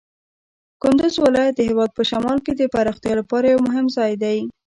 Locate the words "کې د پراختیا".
2.45-3.13